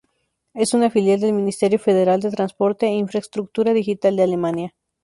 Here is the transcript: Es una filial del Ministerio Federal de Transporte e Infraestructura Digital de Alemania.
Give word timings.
Es 0.55 0.73
una 0.73 0.89
filial 0.89 1.19
del 1.19 1.31
Ministerio 1.33 1.77
Federal 1.77 2.19
de 2.21 2.31
Transporte 2.31 2.87
e 2.87 2.95
Infraestructura 2.95 3.71
Digital 3.71 4.15
de 4.15 4.23
Alemania. 4.23 4.73